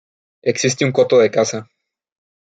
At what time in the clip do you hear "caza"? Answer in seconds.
1.29-1.69